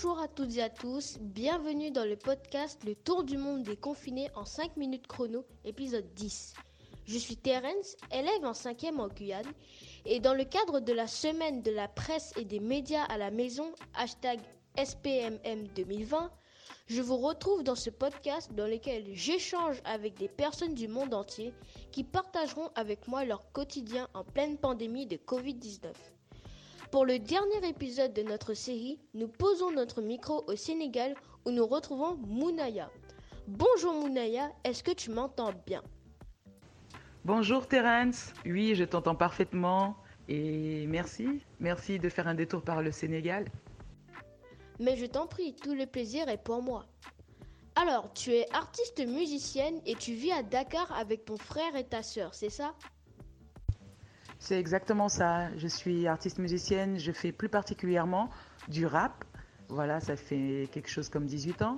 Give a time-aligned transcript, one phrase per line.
[0.00, 3.76] Bonjour à toutes et à tous, bienvenue dans le podcast Le Tour du monde des
[3.76, 6.54] confinés en 5 minutes chrono, épisode 10.
[7.04, 9.52] Je suis Terence, élève en 5e en Guyane,
[10.04, 13.32] et dans le cadre de la semaine de la presse et des médias à la
[13.32, 14.38] maison, hashtag
[14.76, 16.30] SPMM 2020,
[16.86, 21.52] je vous retrouve dans ce podcast dans lequel j'échange avec des personnes du monde entier
[21.90, 25.88] qui partageront avec moi leur quotidien en pleine pandémie de Covid-19.
[26.90, 31.14] Pour le dernier épisode de notre série, nous posons notre micro au Sénégal
[31.44, 32.90] où nous retrouvons Mounaya.
[33.46, 35.82] Bonjour Mounaya, est-ce que tu m'entends bien?
[37.26, 39.96] Bonjour Terence, oui je t'entends parfaitement
[40.28, 43.44] et merci, merci de faire un détour par le Sénégal.
[44.80, 46.86] Mais je t'en prie, tout le plaisir est pour moi.
[47.76, 52.02] Alors, tu es artiste musicienne et tu vis à Dakar avec ton frère et ta
[52.02, 52.74] sœur, c'est ça?
[54.48, 55.54] C'est exactement ça.
[55.58, 58.30] Je suis artiste musicienne, je fais plus particulièrement
[58.68, 59.26] du rap.
[59.68, 61.76] Voilà, ça fait quelque chose comme 18 ans.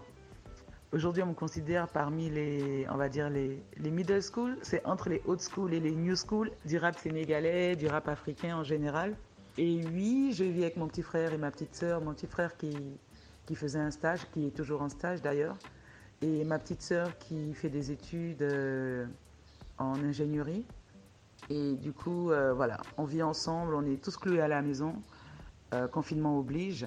[0.92, 4.56] Aujourd'hui, on me considère parmi les, on va dire les, les middle school.
[4.62, 8.58] C'est entre les old school et les new school du rap sénégalais, du rap africain
[8.58, 9.16] en général.
[9.58, 12.00] Et oui, je vis avec mon petit frère et ma petite sœur.
[12.00, 12.70] Mon petit frère qui,
[13.46, 15.56] qui faisait un stage, qui est toujours en stage d'ailleurs.
[16.22, 19.06] Et ma petite sœur qui fait des études euh,
[19.76, 20.64] en ingénierie.
[21.50, 24.94] Et du coup, euh, voilà, on vit ensemble, on est tous cloués à la maison.
[25.74, 26.86] Euh, confinement oblige.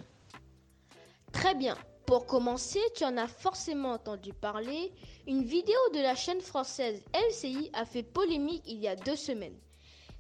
[1.34, 1.78] Très bien.
[2.06, 4.92] Pour commencer, tu en as forcément entendu parler.
[5.28, 9.58] Une vidéo de la chaîne française LCI a fait polémique il y a deux semaines.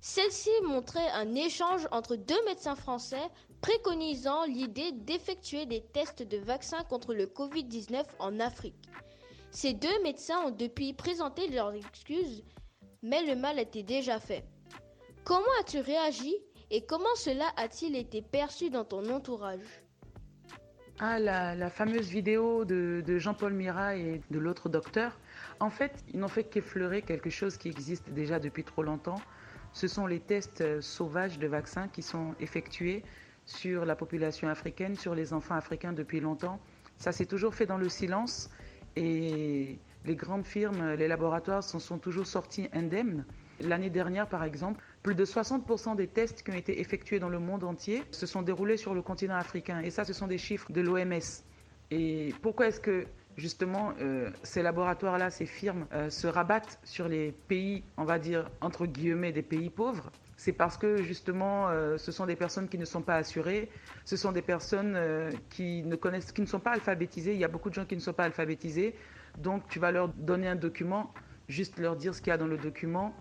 [0.02, 3.30] Celle-ci montrait un échange entre deux médecins français
[3.62, 8.90] préconisant l'idée d'effectuer des tests de vaccins contre le Covid-19 en Afrique.
[9.52, 12.44] Ces deux médecins ont depuis présenté leurs excuses,
[13.04, 14.44] mais le mal était déjà fait.
[15.24, 16.36] Comment as-tu réagi
[16.72, 19.84] et comment cela a-t-il été perçu dans ton entourage?
[21.00, 25.20] Ah, la, fameuse vidéo de, de Jean-Paul Mira et de l'autre docteur.
[25.60, 29.20] En fait, ils n'ont fait qu'effleurer quelque chose qui existe déjà depuis trop longtemps.
[29.74, 33.04] Ce sont les tests euh, sauvages de vaccins qui sont effectués
[33.46, 36.60] sur la population africaine, sur les enfants africains depuis longtemps.
[36.98, 38.50] Ça s'est toujours fait dans le silence
[38.96, 43.26] et les grandes firmes, les laboratoires sont toujours sortis indemnes.
[43.60, 47.40] L'année dernière, par exemple, plus de 60% des tests qui ont été effectués dans le
[47.40, 49.80] monde entier se sont déroulés sur le continent africain.
[49.82, 51.20] Et ça, ce sont des chiffres de l'OMS.
[51.92, 53.06] Et pourquoi est-ce que
[53.38, 58.50] justement, euh, ces laboratoires-là, ces firmes, euh, se rabattent sur les pays, on va dire,
[58.62, 62.78] entre guillemets, des pays pauvres, c'est parce que justement, euh, ce sont des personnes qui
[62.78, 63.70] ne sont pas assurées,
[64.06, 64.98] ce sont des personnes
[65.50, 67.34] qui ne connaissent, qui ne sont pas alphabétisées.
[67.34, 68.96] Il y a beaucoup de gens qui ne sont pas alphabétisés,
[69.38, 71.12] donc tu vas leur donner un document,
[71.48, 73.14] juste leur dire ce qu'il y a dans le document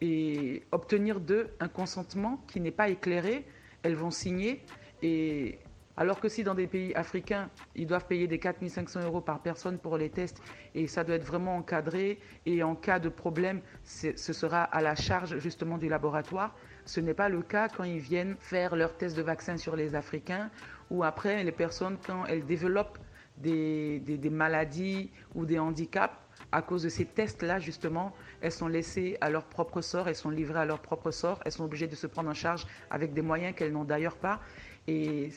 [0.00, 3.46] et obtenir d'eux un consentement qui n'est pas éclairé.
[3.82, 4.62] Elles vont signer
[5.02, 5.58] et
[5.98, 9.78] alors que si dans des pays africains, ils doivent payer des 4500 euros par personne
[9.78, 10.42] pour les tests
[10.74, 14.94] et ça doit être vraiment encadré et en cas de problème, ce sera à la
[14.94, 16.54] charge justement du laboratoire.
[16.84, 19.94] Ce n'est pas le cas quand ils viennent faire leurs tests de vaccin sur les
[19.94, 20.50] Africains
[20.90, 22.98] ou après les personnes quand elles développent
[23.38, 26.14] des, maladies ou des handicaps
[26.52, 30.30] à cause de ces tests-là, justement, elles sont laissées à leur propre sort, elles sont
[30.30, 33.22] livrées à leur propre sort, elles sont obligées de se prendre en charge avec des
[33.22, 34.40] moyens qu'elles n'ont d'ailleurs pas.
[34.86, 35.30] Et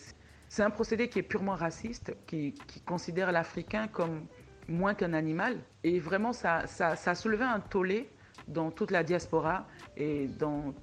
[0.47, 2.53] c'est un procédé qui est purement raciste, qui,
[2.85, 4.25] considère l'Africain comme
[4.67, 5.57] moins qu'un animal.
[5.83, 8.09] Et vraiment, ça, ça, a soulevé un tollé
[8.47, 9.67] dans toute la diaspora
[9.97, 10.73] et dans,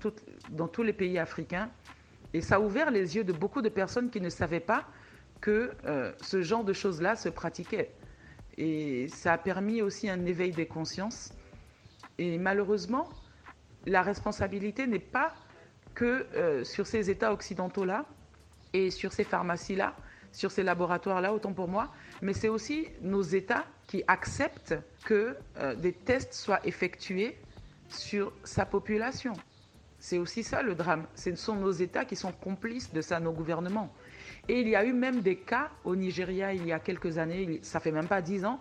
[0.50, 1.70] dans tous les pays africains.
[2.32, 4.86] Et ça a ouvert les yeux de beaucoup de personnes qui ne savaient pas
[5.46, 7.92] que euh, ce genre de choses-là se pratiquait.
[8.58, 11.32] Et ça a permis aussi un éveil des consciences.
[12.18, 13.08] Et malheureusement,
[13.86, 15.32] la responsabilité n'est pas
[15.94, 18.06] que euh, sur ces États occidentaux-là,
[18.72, 19.94] et sur ces pharmacies-là,
[20.32, 21.92] sur ces laboratoires-là, autant pour moi,
[22.22, 24.74] mais c'est aussi nos États qui acceptent
[25.04, 27.38] que euh, des tests soient effectués
[27.88, 29.34] sur sa population.
[30.00, 31.06] C'est aussi ça le drame.
[31.14, 33.94] Ce sont nos États qui sont complices de ça, nos gouvernements.
[34.48, 37.58] Et il y a eu même des cas au Nigeria il y a quelques années,
[37.62, 38.60] ça fait même pas dix ans,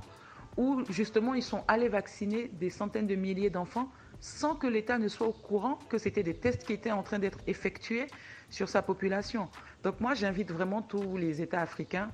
[0.57, 3.89] où justement ils sont allés vacciner des centaines de milliers d'enfants
[4.19, 7.19] sans que l'État ne soit au courant que c'était des tests qui étaient en train
[7.19, 8.07] d'être effectués
[8.49, 9.49] sur sa population.
[9.83, 12.09] Donc moi, j'invite vraiment tous les États africains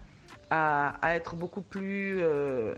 [0.50, 2.20] à, être beaucoup plus...
[2.22, 2.76] Euh,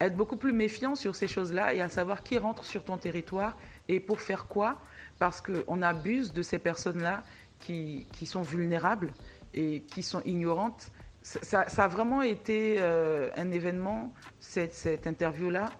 [0.00, 3.58] être beaucoup plus méfiants sur ces choses-là et à savoir qui rentre sur ton territoire
[3.86, 4.78] et pour faire quoi,
[5.18, 7.22] parce qu'on abuse de ces personnes-là
[7.58, 9.12] qui, sont vulnérables
[9.54, 10.90] et qui sont ignorantes.
[11.22, 15.70] Ça, a vraiment été euh, un événement, cette, cette interview-là,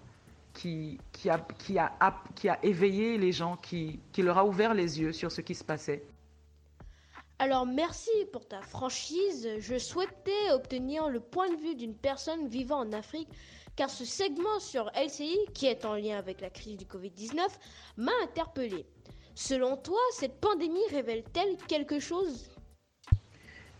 [0.53, 1.91] qui, qui, a, qui, a,
[2.35, 5.55] qui a éveillé les gens, qui, qui leur a ouvert les yeux sur ce qui
[5.55, 6.03] se passait.
[7.39, 9.49] Alors merci pour ta franchise.
[9.57, 13.29] Je souhaitais obtenir le point de vue d'une personne vivant en Afrique
[13.75, 17.39] car ce segment sur LCI, qui est en lien avec la crise du Covid-19,
[17.97, 18.85] m'a interpellé.
[19.33, 22.51] Selon toi, cette pandémie révèle-t-elle quelque chose?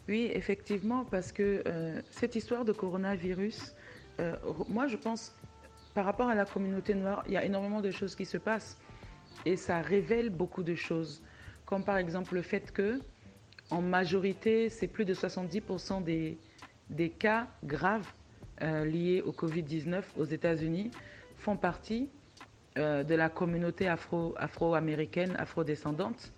[0.07, 3.75] Oui, effectivement, parce que euh, cette histoire de coronavirus,
[4.19, 4.35] euh,
[4.67, 5.35] moi je pense,
[5.93, 8.79] par rapport à la communauté noire, il y a énormément de choses qui se passent
[9.45, 11.21] et ça révèle beaucoup de choses,
[11.65, 12.99] comme par exemple le fait que
[13.69, 16.37] en majorité, c'est plus de 70% des,
[16.89, 18.11] des cas graves
[18.63, 20.91] euh, liés au Covid-19 aux États-Unis
[21.37, 22.09] font partie
[22.77, 26.31] de la communauté afro, afro-américaine, afro-descendante,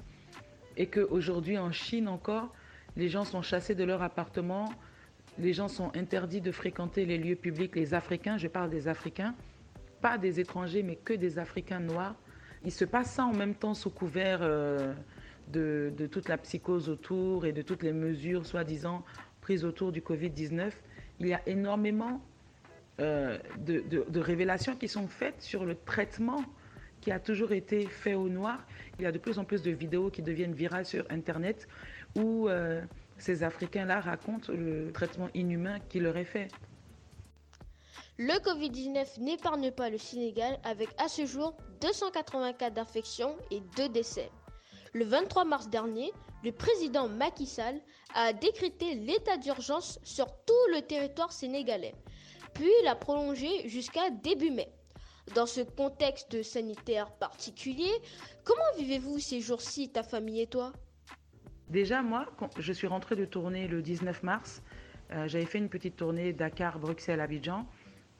[0.77, 2.51] et qu'aujourd'hui en Chine encore,
[2.95, 4.71] les gens sont chassés de leur appartement,
[5.39, 9.33] les gens sont interdits de fréquenter les lieux publics, les Africains, je parle des Africains,
[10.01, 12.15] pas des étrangers, mais que des Africains noirs.
[12.65, 14.93] Il se passe ça en même temps sous couvert euh,
[15.47, 19.03] de, toute la psychose autour et de toutes les mesures soi-disant
[19.41, 20.71] prises autour du Covid-19,
[21.19, 22.21] il y a énormément
[22.99, 26.43] euh, de, révélations qui sont faites sur le traitement
[27.01, 28.65] qui a toujours été fait au noir.
[28.97, 31.67] Il y a de plus en plus de vidéos qui deviennent virales sur Internet
[32.15, 32.81] où euh,
[33.17, 36.49] ces Africains-là racontent le traitement inhumain qui leur est fait.
[38.17, 43.89] Le Covid-19 n'épargne pas le Sénégal avec à ce jour 280 cas d'infection et 2
[43.89, 44.29] décès.
[44.93, 46.11] Le 23 mars dernier,
[46.43, 47.79] le président Macky Sall
[48.13, 51.95] a décrété l'état d'urgence sur tout le territoire sénégalais,
[52.53, 54.69] puis l'a prolongé jusqu'à début mai.
[55.33, 57.91] Dans ce contexte sanitaire particulier,
[58.43, 60.73] comment vivez-vous ces jours-ci, ta famille et toi?
[61.73, 64.61] Déjà, moi, quand je suis rentrée de tournée le 19 mars.
[65.11, 67.67] Euh, j'avais fait une petite tournée Dakar, Bruxelles, Abidjan.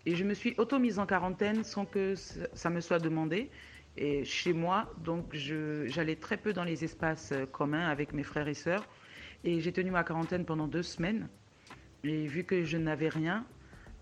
[0.08, 3.52] Et je me suis auto-mise en quarantaine sans que ça me soit demandé
[3.96, 8.48] et chez moi, donc j'allais très peu dans les espaces euh, communs avec mes frères
[8.48, 8.88] et sœurs.
[9.44, 11.30] Et j'ai tenu ma quarantaine pendant deux semaines.
[12.04, 13.46] Et vu que je n'avais rien,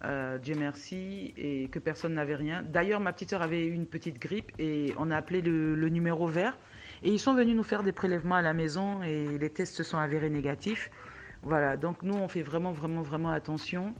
[0.05, 2.63] euh, Dieu merci, et que personne n'avait rien.
[2.63, 5.89] D'ailleurs, ma petite sœur avait eu une petite grippe et on a appelé le, le,
[5.89, 6.57] numéro vert.
[7.03, 9.83] Et ils sont venus nous faire des prélèvements à la maison et les tests se
[9.83, 10.91] sont avérés négatifs.
[11.41, 13.95] Voilà, donc nous, on fait vraiment, vraiment, vraiment attention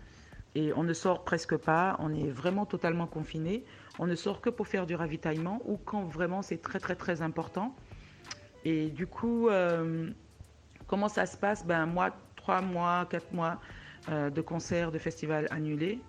[0.54, 3.64] et on ne sort presque pas, on est vraiment totalement confiné.
[4.00, 7.22] On ne sort que pour faire du ravitaillement ou quand vraiment c'est très très très
[7.22, 7.76] important.
[8.66, 10.10] Et du coup, euh,
[10.88, 11.66] comment ça se passe?
[11.66, 13.60] Ben moi, trois mois, quatre mois
[14.10, 16.00] euh, de concerts, de festivals annulés.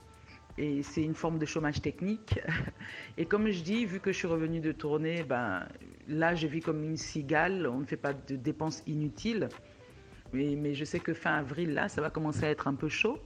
[0.58, 2.40] Et c'est une forme de chômage technique.
[3.16, 5.66] Et comme je dis, vu que je suis revenue de tournée, ben,
[6.08, 9.48] là je vis comme une cigale, on ne fait pas de dépenses inutiles.
[10.32, 13.18] Mais, je sais que fin avril, là, ça va commencer à être un peu chaud.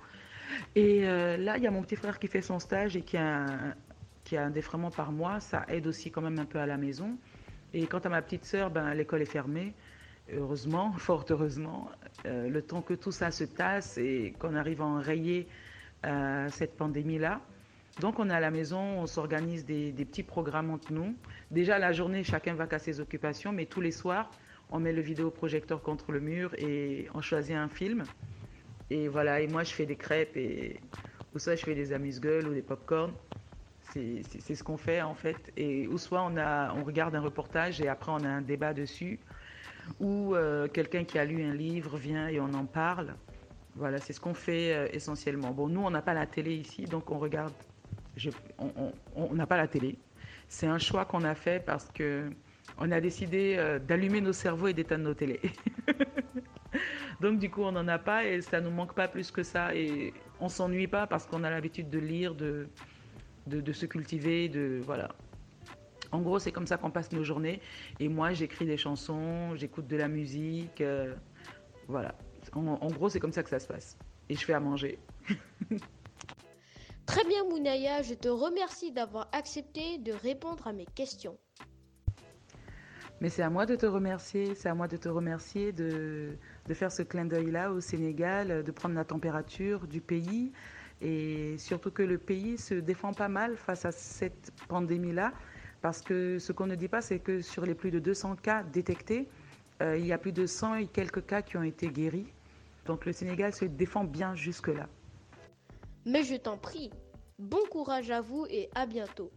[0.75, 3.17] Et euh, là, il y a mon petit frère qui fait son stage et qui
[3.17, 3.75] a, un,
[4.25, 4.37] qui
[4.97, 5.39] par mois.
[5.41, 7.17] Ça aide aussi quand même un peu à la maison.
[7.73, 9.75] Et quant à ma petite sœur, ben, l'école est fermée.
[10.33, 11.91] Heureusement, fort heureusement,
[12.25, 15.47] euh, le temps que tout ça se tasse et qu'on arrive à enrayer
[16.05, 17.41] euh, cette pandémie-là.
[18.01, 21.15] Donc on est à la maison, on s'organise des, petits programmes entre nous.
[21.51, 24.31] Déjà la journée, chacun va qu'à ses occupations, mais tous les soirs,
[24.71, 28.05] on met le vidéoprojecteur contre le mur et on choisit un film.
[28.91, 30.79] Et voilà, et moi je fais des crêpes et
[31.35, 33.13] ou soit je fais des amuse-gueules ou des pop-corn.
[33.93, 35.53] C'est ce qu'on fait en fait.
[35.91, 39.19] Ou soit on regarde un reportage et après on a un débat dessus.
[40.01, 43.15] Ou euh, quelqu'un qui a lu un livre vient et on en parle.
[43.75, 45.53] Voilà, c'est ce qu'on fait euh, essentiellement.
[45.53, 47.53] Bon, nous on n'a pas la télé ici, donc on regarde.
[49.15, 49.99] On n'a pas la télé.
[50.49, 52.31] C'est un choix qu'on a fait parce que
[52.79, 55.41] on a décidé euh, d'allumer nos cerveaux et d'éteindre nos télés.
[57.21, 59.75] Donc du coup, on n'en a pas et ça nous manque pas plus que ça.
[59.75, 62.69] Et on s'ennuie pas parce qu'on a l'habitude de lire, de,
[63.47, 65.09] de, se cultiver, de voilà.
[66.13, 67.61] En gros, c'est comme ça qu'on passe nos journées.
[67.99, 70.81] Et moi, j'écris des chansons, j'écoute de la musique.
[70.81, 71.15] Euh,
[71.89, 72.15] voilà.
[72.53, 73.97] En, en gros, c'est comme ça que ça se passe.
[74.29, 74.99] Et je fais à manger.
[77.07, 81.39] Très bien, Mounaya, je te remercie d'avoir accepté de répondre à mes questions.
[83.21, 86.37] Mais c'est à moi de te remercier, c'est à moi de te remercier de,
[86.75, 90.53] faire ce clin d'œil-là au Sénégal, de prendre la température du pays
[91.01, 95.33] et surtout que le pays se défend pas mal face à cette pandémie-là
[95.81, 98.63] parce que ce qu'on ne dit pas, c'est que sur les plus de 200 cas
[98.65, 99.29] détectés,
[99.81, 102.27] euh, il y a plus de 100 et quelques cas qui ont été guéris.
[102.87, 104.89] Donc le Sénégal se défend bien jusque-là.
[106.07, 106.91] Mais je t'en prie,
[107.39, 109.31] bon courage à vous et à bientôt.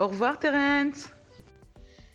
[0.00, 1.08] Au revoir Terence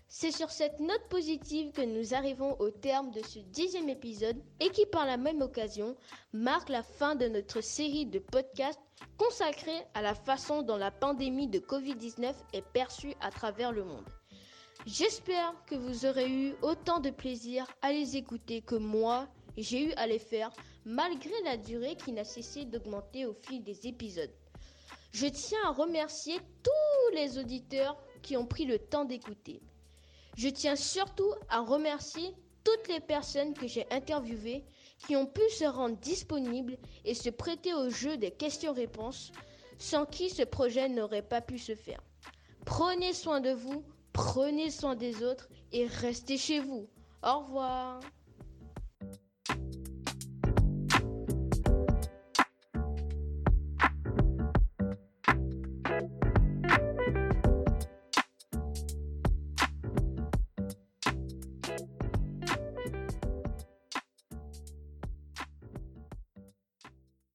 [0.10, 4.70] c'est sur cette note positive que nous arrivons au terme de ce dixième épisode et
[4.70, 5.96] qui par la même occasion
[6.34, 8.80] marque la fin de notre série de podcasts
[9.18, 14.10] consacrée à la façon dont la pandémie de Covid-19 est perçue à travers le monde.
[14.88, 19.28] J'espère que vous aurez eu autant de plaisir à les écouter que moi,
[19.58, 20.52] j'ai eu à les faire,
[20.88, 24.32] malgré la durée qui n'a cessé d'augmenter au fil des épisodes.
[25.12, 29.62] Je tiens à remercier tous les auditeurs qui ont pris le temps d'écouter.
[30.38, 34.64] Je tiens surtout à remercier toutes les personnes que j'ai interviewées
[35.06, 39.34] qui ont pu se rendre disponibles et se prêter au jeu des questions-réponses,
[39.78, 42.02] sans qui ce projet n'aurait pas pu se faire.
[42.66, 46.88] Prenez soin de vous, prenez soin des autres et restez chez vous.
[47.24, 48.00] Au revoir.